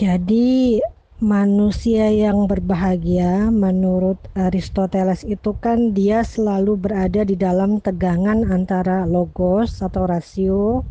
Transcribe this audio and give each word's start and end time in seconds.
Jadi 0.00 0.80
manusia 1.20 2.08
yang 2.08 2.48
berbahagia 2.48 3.52
menurut 3.52 4.16
Aristoteles 4.32 5.28
itu 5.28 5.52
kan 5.60 5.92
dia 5.92 6.24
selalu 6.24 6.80
berada 6.80 7.20
di 7.20 7.36
dalam 7.36 7.84
tegangan 7.84 8.48
antara 8.48 9.04
logos 9.04 9.84
atau 9.84 10.08
rasio 10.08 10.88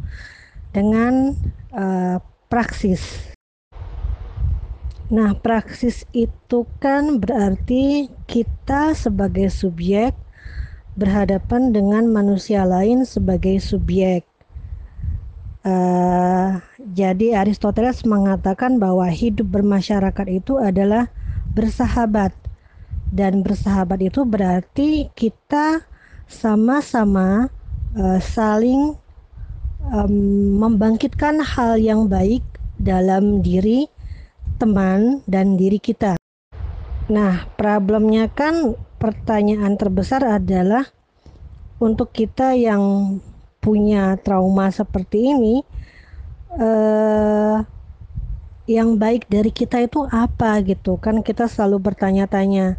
dengan 0.70 1.34
uh, 1.74 2.22
praksis. 2.54 3.34
Nah, 5.10 5.34
praksis 5.34 6.06
itu 6.14 6.70
kan 6.78 7.18
berarti 7.18 8.14
kita 8.30 8.94
sebagai 8.94 9.50
subjek 9.50 10.14
berhadapan 10.94 11.74
dengan 11.74 12.06
manusia 12.06 12.62
lain 12.62 13.10
sebagai 13.10 13.58
subjek. 13.58 14.29
Uh, 15.60 16.56
jadi 16.80 17.36
Aristoteles 17.44 18.08
mengatakan 18.08 18.80
bahwa 18.80 19.04
hidup 19.12 19.60
bermasyarakat 19.60 20.28
itu 20.32 20.56
adalah 20.56 21.12
bersahabat 21.52 22.32
dan 23.12 23.44
bersahabat 23.44 24.00
itu 24.00 24.24
berarti 24.24 25.12
kita 25.18 25.84
sama-sama 26.32 27.52
uh, 27.98 28.20
saling 28.24 28.96
um, 29.92 30.14
membangkitkan 30.64 31.44
hal 31.44 31.76
yang 31.76 32.08
baik 32.08 32.46
dalam 32.80 33.44
diri 33.44 33.90
teman 34.62 35.20
dan 35.28 35.60
diri 35.60 35.82
kita. 35.82 36.16
Nah, 37.10 37.50
problemnya 37.58 38.30
kan 38.32 38.78
pertanyaan 39.02 39.76
terbesar 39.76 40.22
adalah 40.22 40.86
untuk 41.82 42.14
kita 42.14 42.54
yang 42.54 43.18
punya 43.60 44.16
trauma 44.24 44.72
seperti 44.72 45.36
ini, 45.36 45.56
eh, 46.58 47.58
yang 48.70 48.96
baik 49.02 49.26
dari 49.28 49.50
kita 49.50 49.82
itu 49.82 50.06
apa 50.14 50.62
gitu 50.62 51.02
kan 51.02 51.26
kita 51.26 51.50
selalu 51.50 51.90
bertanya-tanya 51.90 52.78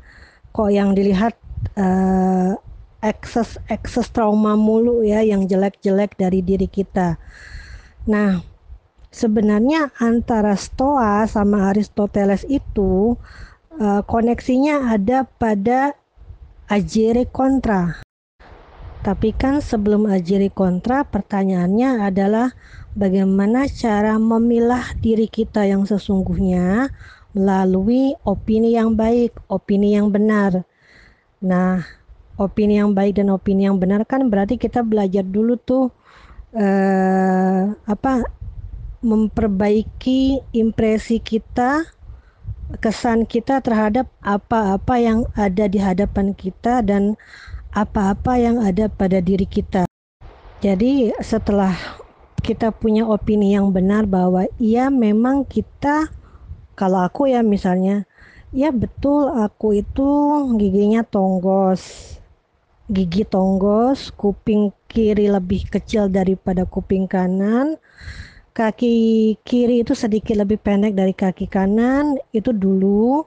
kok 0.54 0.70
yang 0.70 0.94
dilihat 0.94 1.34
eh, 1.74 2.54
ekses 3.00 3.56
ekses 3.72 4.12
trauma 4.12 4.54
mulu 4.54 5.00
ya 5.04 5.24
yang 5.24 5.48
jelek-jelek 5.48 6.14
dari 6.20 6.44
diri 6.44 6.68
kita. 6.68 7.16
Nah, 8.08 8.44
sebenarnya 9.10 9.90
antara 9.98 10.54
Stoa 10.56 11.24
sama 11.26 11.72
Aristoteles 11.72 12.46
itu 12.46 13.16
uh, 13.76 14.00
koneksinya 14.06 14.92
ada 14.92 15.26
pada 15.26 15.96
agere 16.70 17.26
kontra. 17.26 18.00
Tapi 19.00 19.32
kan 19.32 19.64
sebelum 19.64 20.04
agere 20.12 20.52
kontra 20.52 21.08
pertanyaannya 21.08 22.04
adalah 22.04 22.52
bagaimana 22.92 23.64
cara 23.64 24.20
memilah 24.20 24.92
diri 25.00 25.24
kita 25.24 25.64
yang 25.64 25.88
sesungguhnya 25.88 26.92
melalui 27.32 28.12
opini 28.28 28.76
yang 28.76 28.92
baik, 28.92 29.32
opini 29.48 29.96
yang 29.96 30.12
benar. 30.12 30.68
Nah, 31.40 31.80
opini 32.36 32.76
yang 32.76 32.92
baik 32.92 33.16
dan 33.16 33.32
opini 33.32 33.64
yang 33.68 33.80
benar 33.80 34.04
kan 34.04 34.28
berarti 34.28 34.60
kita 34.60 34.84
belajar 34.84 35.24
dulu 35.24 35.56
tuh 35.56 35.88
eh, 36.52 37.72
apa 37.72 38.12
memperbaiki 39.00 40.44
impresi 40.52 41.24
kita, 41.24 41.88
kesan 42.84 43.24
kita 43.24 43.64
terhadap 43.64 44.06
apa-apa 44.20 44.94
yang 45.00 45.24
ada 45.34 45.64
di 45.66 45.80
hadapan 45.80 46.36
kita 46.36 46.84
dan 46.84 47.16
apa-apa 47.70 48.34
yang 48.38 48.58
ada 48.58 48.90
pada 48.90 49.22
diri 49.22 49.46
kita. 49.46 49.86
Jadi 50.60 51.14
setelah 51.22 51.72
kita 52.42 52.74
punya 52.74 53.06
opini 53.06 53.54
yang 53.54 53.70
benar 53.70 54.04
bahwa 54.04 54.44
iya 54.58 54.90
memang 54.90 55.46
kita 55.46 56.10
kalau 56.74 57.04
aku 57.04 57.28
ya 57.28 57.44
misalnya 57.44 58.08
ya 58.50 58.74
betul 58.74 59.30
aku 59.30 59.80
itu 59.80 60.08
giginya 60.58 61.06
tonggos. 61.06 62.16
Gigi 62.90 63.22
tonggos 63.22 64.10
kuping 64.18 64.74
kiri 64.90 65.30
lebih 65.30 65.70
kecil 65.70 66.10
daripada 66.10 66.66
kuping 66.66 67.06
kanan. 67.06 67.78
Kaki 68.50 69.38
kiri 69.46 69.86
itu 69.86 69.94
sedikit 69.94 70.34
lebih 70.34 70.58
pendek 70.58 70.98
dari 70.98 71.14
kaki 71.14 71.46
kanan. 71.46 72.18
Itu 72.34 72.50
dulu. 72.50 73.22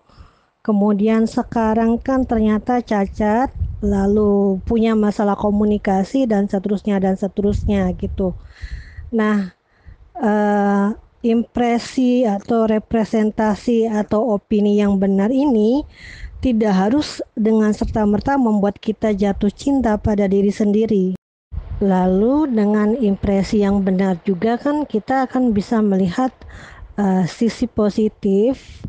Kemudian 0.60 1.32
sekarang 1.32 1.96
kan 2.04 2.28
ternyata 2.28 2.84
cacat 2.84 3.56
lalu 3.84 4.64
punya 4.64 4.96
masalah 4.96 5.36
komunikasi 5.36 6.24
dan 6.24 6.48
seterusnya 6.48 7.04
dan 7.04 7.20
seterusnya 7.20 7.92
gitu 8.00 8.32
nah 9.12 9.52
uh, 10.18 10.96
impresi 11.24 12.28
atau 12.28 12.68
representasi 12.68 13.88
atau 13.88 14.36
opini 14.36 14.80
yang 14.80 15.00
benar 15.00 15.32
ini 15.32 15.88
tidak 16.44 16.76
harus 16.76 17.24
dengan 17.40 17.72
serta-merta 17.72 18.36
membuat 18.36 18.76
kita 18.76 19.16
jatuh 19.16 19.48
cinta 19.48 19.96
pada 19.96 20.28
diri 20.28 20.52
sendiri. 20.52 21.06
Lalu 21.80 22.52
dengan 22.52 23.00
impresi 23.00 23.64
yang 23.64 23.80
benar 23.80 24.20
juga 24.28 24.60
kan 24.60 24.84
kita 24.84 25.24
akan 25.32 25.56
bisa 25.56 25.80
melihat 25.80 26.36
uh, 27.00 27.24
sisi 27.24 27.72
positif, 27.72 28.84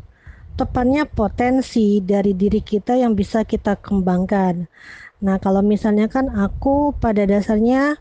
tepatnya 0.55 1.03
potensi 1.07 1.99
dari 1.99 2.31
diri 2.31 2.63
kita 2.63 2.95
yang 2.95 3.13
bisa 3.15 3.43
kita 3.43 3.75
kembangkan. 3.79 4.67
Nah 5.23 5.35
kalau 5.39 5.61
misalnya 5.63 6.07
kan 6.07 6.31
aku 6.31 6.95
pada 6.95 7.27
dasarnya 7.27 7.99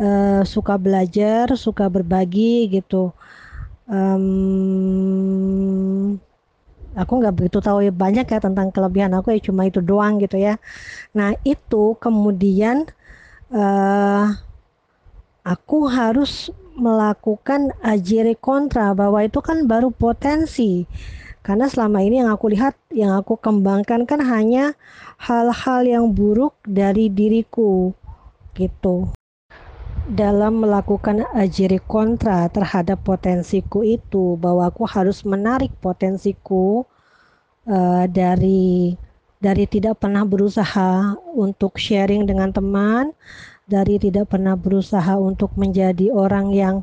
uh, 0.00 0.42
suka 0.44 0.76
belajar, 0.76 1.56
suka 1.56 1.88
berbagi 1.88 2.68
gitu. 2.72 3.12
Um, 3.84 4.96
aku 6.96 7.12
nggak 7.20 7.34
begitu 7.36 7.58
tahu 7.60 7.84
banyak 7.92 8.24
ya 8.24 8.40
tentang 8.40 8.72
kelebihan 8.72 9.12
aku 9.12 9.34
ya 9.36 9.40
cuma 9.44 9.66
itu 9.68 9.80
doang 9.84 10.20
gitu 10.20 10.36
ya. 10.40 10.56
Nah 11.16 11.36
itu 11.44 11.96
kemudian 12.00 12.84
uh, 13.52 14.28
aku 15.44 15.88
harus 15.88 16.48
melakukan 16.74 17.70
ajire 17.86 18.34
kontra 18.34 18.90
bahwa 18.98 19.22
itu 19.22 19.38
kan 19.38 19.62
baru 19.70 19.94
potensi 19.94 20.88
karena 21.44 21.68
selama 21.68 22.00
ini 22.00 22.24
yang 22.24 22.32
aku 22.32 22.48
lihat 22.48 22.72
yang 22.88 23.12
aku 23.20 23.36
kembangkan 23.36 24.08
kan 24.08 24.24
hanya 24.24 24.72
hal-hal 25.20 25.84
yang 25.84 26.04
buruk 26.16 26.56
dari 26.64 27.12
diriku 27.12 27.92
gitu. 28.56 29.12
Dalam 30.08 30.64
melakukan 30.64 31.28
ajiri 31.36 31.80
kontra 31.84 32.48
terhadap 32.48 33.04
potensiku 33.04 33.84
itu 33.84 34.40
bahwa 34.40 34.68
aku 34.72 34.88
harus 34.88 35.20
menarik 35.24 35.72
potensiku 35.84 36.88
uh, 37.68 38.04
dari 38.08 38.96
dari 39.36 39.68
tidak 39.68 40.00
pernah 40.00 40.24
berusaha 40.24 41.12
untuk 41.36 41.76
sharing 41.76 42.24
dengan 42.24 42.48
teman, 42.52 43.12
dari 43.68 44.00
tidak 44.00 44.32
pernah 44.32 44.56
berusaha 44.56 45.16
untuk 45.20 45.52
menjadi 45.60 46.08
orang 46.08 46.52
yang 46.56 46.76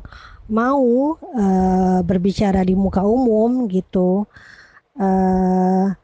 mau 0.48 1.14
uh, 1.18 2.00
berbicara 2.02 2.62
di 2.66 2.74
muka 2.74 3.04
umum 3.04 3.70
gitu. 3.70 4.26
Uh, 4.98 5.94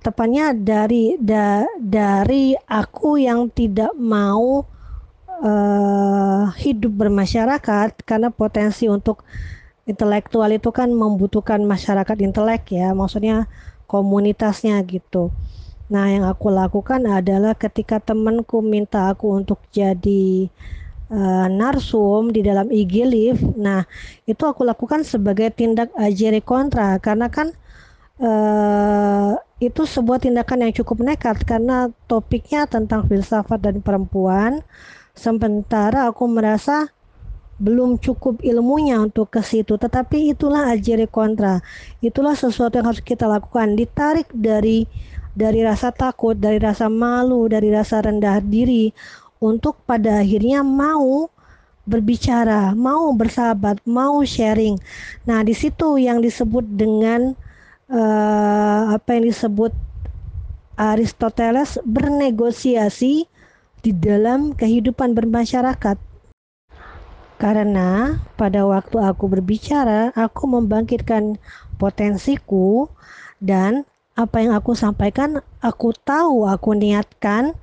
tepatnya 0.00 0.56
dari 0.56 1.20
da, 1.20 1.68
dari 1.76 2.56
aku 2.56 3.20
yang 3.20 3.52
tidak 3.52 3.92
mau 4.00 4.64
uh, 5.44 6.44
hidup 6.56 6.92
bermasyarakat 6.96 8.00
karena 8.08 8.32
potensi 8.32 8.88
untuk 8.88 9.22
intelektual 9.84 10.48
itu 10.54 10.70
kan 10.72 10.88
membutuhkan 10.92 11.60
masyarakat 11.66 12.16
intelek 12.22 12.72
ya 12.72 12.94
maksudnya 12.96 13.50
komunitasnya 13.90 14.78
gitu. 14.86 15.34
Nah, 15.90 16.06
yang 16.06 16.22
aku 16.22 16.54
lakukan 16.54 17.02
adalah 17.10 17.58
ketika 17.58 17.98
temanku 17.98 18.62
minta 18.62 19.10
aku 19.10 19.34
untuk 19.34 19.58
jadi 19.74 20.46
uh, 21.10 21.46
narsum 21.50 22.30
di 22.30 22.40
dalam 22.40 22.70
IG 22.70 22.94
Live, 23.04 23.42
nah 23.58 23.84
itu 24.24 24.42
aku 24.46 24.62
lakukan 24.62 25.02
sebagai 25.02 25.50
tindak 25.52 25.90
ajere 25.98 26.40
kontra. 26.40 26.96
Karena 27.02 27.26
kan 27.28 27.52
uh, 28.22 29.34
itu 29.60 29.82
sebuah 29.84 30.22
tindakan 30.22 30.70
yang 30.70 30.72
cukup 30.72 31.02
nekat. 31.02 31.42
Karena 31.44 31.90
topiknya 32.06 32.64
tentang 32.70 33.04
filsafat 33.10 33.60
dan 33.60 33.82
perempuan. 33.82 34.62
Sementara 35.12 36.08
aku 36.08 36.24
merasa 36.30 36.88
belum 37.60 38.00
cukup 38.00 38.40
ilmunya 38.40 39.02
untuk 39.02 39.28
ke 39.34 39.44
situ. 39.44 39.76
Tetapi 39.76 40.32
itulah 40.32 40.72
ajere 40.72 41.04
kontra. 41.10 41.60
Itulah 42.00 42.32
sesuatu 42.32 42.80
yang 42.80 42.88
harus 42.88 43.04
kita 43.04 43.28
lakukan. 43.28 43.76
Ditarik 43.76 44.32
dari 44.32 44.88
dari 45.30 45.62
rasa 45.62 45.94
takut 45.94 46.34
dari 46.34 46.58
rasa 46.58 46.90
malu 46.90 47.46
dari 47.46 47.70
rasa 47.70 48.02
rendah 48.02 48.42
diri 48.42 48.90
untuk 49.40 49.82
pada 49.88 50.20
akhirnya 50.20 50.60
mau 50.60 51.32
berbicara 51.88 52.76
mau 52.76 53.10
bersahabat 53.16 53.82
mau 53.88 54.22
sharing. 54.22 54.78
Nah 55.26 55.42
di 55.42 55.56
situ 55.56 55.98
yang 55.98 56.22
disebut 56.22 56.62
dengan 56.78 57.34
uh, 57.90 58.94
apa 58.94 59.18
yang 59.18 59.26
disebut 59.26 59.74
Aristoteles 60.78 61.76
bernegosiasi 61.84 63.28
di 63.80 63.92
dalam 63.92 64.56
kehidupan 64.56 65.12
bermasyarakat. 65.12 65.98
Karena 67.40 68.20
pada 68.36 68.68
waktu 68.68 69.00
aku 69.00 69.24
berbicara, 69.32 70.12
aku 70.12 70.44
membangkitkan 70.44 71.40
potensiku 71.80 72.92
dan 73.40 73.88
apa 74.12 74.44
yang 74.44 74.52
aku 74.52 74.76
sampaikan 74.76 75.40
aku 75.64 75.96
tahu, 76.04 76.44
aku 76.44 76.76
niatkan 76.76 77.56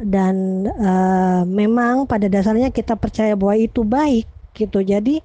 dan 0.00 0.66
uh, 0.68 1.42
memang 1.44 2.08
pada 2.08 2.26
dasarnya 2.26 2.72
kita 2.72 2.96
percaya 2.96 3.36
bahwa 3.36 3.56
itu 3.56 3.84
baik 3.84 4.26
gitu. 4.56 4.80
Jadi 4.80 5.20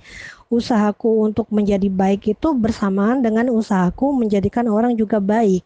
usahaku 0.52 1.26
untuk 1.26 1.50
menjadi 1.50 1.90
baik 1.90 2.38
itu 2.38 2.54
bersamaan 2.54 3.26
dengan 3.26 3.50
usahaku 3.50 4.14
menjadikan 4.14 4.70
orang 4.70 4.94
juga 4.94 5.18
baik. 5.18 5.66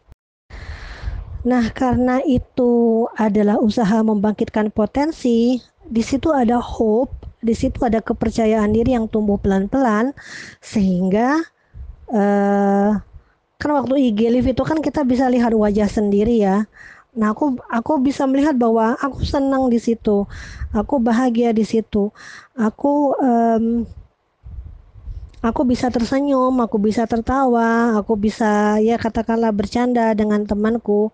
Nah, 1.40 1.72
karena 1.72 2.20
itu 2.28 3.08
adalah 3.16 3.64
usaha 3.64 4.04
membangkitkan 4.04 4.76
potensi, 4.76 5.64
di 5.88 6.04
situ 6.04 6.36
ada 6.36 6.60
hope, 6.60 7.16
di 7.40 7.56
situ 7.56 7.80
ada 7.88 8.04
kepercayaan 8.04 8.76
diri 8.76 8.92
yang 8.92 9.08
tumbuh 9.08 9.40
pelan-pelan 9.40 10.12
sehingga 10.60 11.40
uh, 12.12 12.92
kan 13.60 13.72
waktu 13.72 14.12
IG 14.12 14.20
live 14.36 14.52
itu 14.52 14.64
kan 14.68 14.84
kita 14.84 15.08
bisa 15.08 15.32
lihat 15.32 15.56
wajah 15.56 15.88
sendiri 15.88 16.44
ya. 16.44 16.68
Nah, 17.20 17.36
aku 17.36 17.60
aku 17.68 18.00
bisa 18.00 18.24
melihat 18.24 18.56
bahwa 18.56 18.96
aku 18.96 19.28
senang 19.28 19.68
di 19.68 19.76
situ. 19.76 20.24
Aku 20.72 21.04
bahagia 21.04 21.52
di 21.52 21.68
situ. 21.68 22.16
Aku 22.56 23.12
um, 23.20 23.84
aku 25.40 25.62
bisa 25.64 25.88
tersenyum, 25.88 26.52
aku 26.60 26.80
bisa 26.80 27.08
tertawa, 27.08 27.96
aku 28.00 28.16
bisa 28.20 28.80
ya 28.84 29.00
katakanlah 29.00 29.52
bercanda 29.56 30.12
dengan 30.16 30.44
temanku 30.44 31.12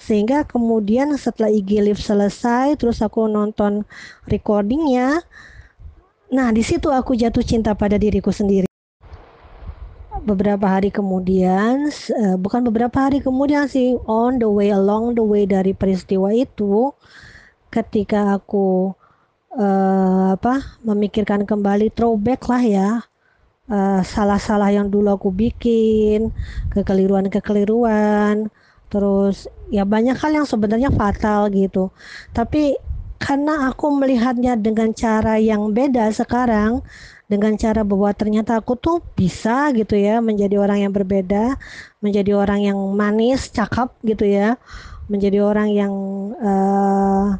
sehingga 0.00 0.44
kemudian 0.48 1.12
setelah 1.16 1.52
IG 1.52 1.84
Live 1.84 2.00
selesai 2.00 2.76
terus 2.80 3.00
aku 3.04 3.28
nonton 3.28 3.84
recordingnya 4.28 5.20
nah 6.26 6.50
di 6.50 6.58
situ 6.66 6.90
aku 6.90 7.14
jatuh 7.14 7.44
cinta 7.46 7.70
pada 7.78 7.94
diriku 7.94 8.34
sendiri 8.34 8.66
beberapa 10.26 10.66
hari 10.66 10.90
kemudian 10.90 11.86
uh, 11.90 12.36
bukan 12.36 12.66
beberapa 12.66 13.06
hari 13.06 13.22
kemudian 13.22 13.70
sih 13.70 13.94
on 14.10 14.42
the 14.42 14.50
way 14.50 14.74
along 14.74 15.14
the 15.14 15.22
way 15.22 15.46
dari 15.46 15.70
peristiwa 15.70 16.34
itu 16.34 16.90
ketika 17.70 18.34
aku 18.34 18.90
uh, 19.54 20.34
apa 20.34 20.82
memikirkan 20.82 21.46
kembali 21.46 21.94
throwback 21.94 22.42
lah 22.50 22.62
ya 22.62 22.90
salah 23.66 23.98
eh, 23.98 24.02
salah-salah 24.06 24.70
yang 24.70 24.86
dulu 24.86 25.18
aku 25.18 25.34
bikin, 25.34 26.30
kekeliruan-kekeliruan, 26.70 28.46
terus 28.86 29.50
ya 29.74 29.82
banyak 29.82 30.14
hal 30.14 30.30
yang 30.38 30.46
sebenarnya 30.46 30.94
fatal 30.94 31.50
gitu. 31.50 31.90
Tapi 32.30 32.78
karena 33.18 33.66
aku 33.66 33.90
melihatnya 33.90 34.54
dengan 34.54 34.94
cara 34.94 35.42
yang 35.42 35.74
beda 35.74 36.14
sekarang, 36.14 36.78
dengan 37.26 37.58
cara 37.58 37.82
bahwa 37.82 38.10
ternyata 38.14 38.54
aku 38.58 38.78
tuh 38.78 39.02
bisa 39.18 39.74
gitu 39.74 39.98
ya 39.98 40.22
menjadi 40.22 40.62
orang 40.62 40.86
yang 40.86 40.92
berbeda, 40.94 41.58
menjadi 41.98 42.38
orang 42.38 42.60
yang 42.70 42.78
manis, 42.94 43.50
cakep 43.50 43.90
gitu 44.06 44.24
ya, 44.26 44.54
menjadi 45.10 45.42
orang 45.42 45.68
yang 45.74 45.92
uh, 46.38 47.34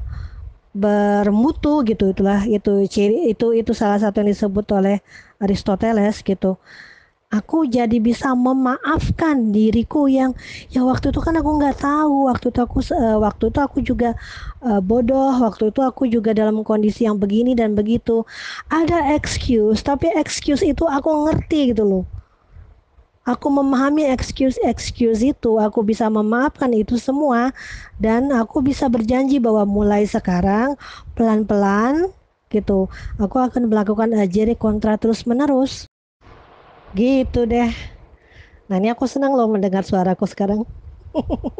bermutu 0.75 1.87
gitu. 1.87 2.11
Itulah 2.11 2.43
itu 2.51 2.83
ciri 2.91 3.31
itu 3.31 3.55
itu 3.55 3.73
salah 3.73 4.03
satu 4.03 4.23
yang 4.23 4.31
disebut 4.35 4.67
oleh 4.75 4.99
Aristoteles 5.39 6.21
gitu 6.27 6.59
aku 7.31 7.67
jadi 7.67 7.99
bisa 7.99 8.33
memaafkan 8.33 9.51
diriku 9.51 10.07
yang 10.07 10.31
ya 10.71 10.87
waktu 10.87 11.11
itu 11.11 11.21
kan 11.23 11.35
aku 11.39 11.51
nggak 11.59 11.79
tahu. 11.83 12.31
Waktu 12.31 12.47
itu 12.55 12.61
aku 12.63 12.79
uh, 12.95 13.19
waktu 13.23 13.45
itu 13.51 13.59
aku 13.61 13.79
juga 13.83 14.11
uh, 14.63 14.81
bodoh. 14.81 15.35
Waktu 15.43 15.71
itu 15.75 15.81
aku 15.83 16.07
juga 16.07 16.31
dalam 16.33 16.63
kondisi 16.63 17.05
yang 17.09 17.19
begini 17.19 17.53
dan 17.59 17.75
begitu. 17.75 18.23
Ada 18.71 19.15
excuse 19.17 19.83
tapi 19.83 20.11
excuse 20.15 20.63
itu 20.63 20.87
aku 20.87 21.31
ngerti 21.31 21.75
gitu 21.75 21.85
loh. 21.85 22.05
Aku 23.27 23.51
memahami 23.51 24.07
excuse-excuse 24.07 25.19
itu, 25.27 25.59
aku 25.59 25.83
bisa 25.83 26.07
memaafkan 26.07 26.71
itu 26.71 26.95
semua 26.95 27.51
dan 27.99 28.31
aku 28.31 28.63
bisa 28.63 28.87
berjanji 28.87 29.43
bahwa 29.43 29.67
mulai 29.67 30.07
sekarang 30.07 30.79
pelan-pelan 31.19 32.07
gitu, 32.55 32.87
aku 33.19 33.37
akan 33.43 33.67
melakukan 33.67 34.15
ajari 34.15 34.55
kontra 34.55 34.95
terus-menerus. 34.95 35.86
Gitu 36.99 37.39
deh. 37.53 37.69
Nah, 38.69 38.77
ini 38.81 38.89
aku 38.95 39.05
senang 39.15 39.33
loh 39.39 39.49
mendengar 39.55 39.85
suaraku 39.91 40.25
sekarang. 40.33 40.61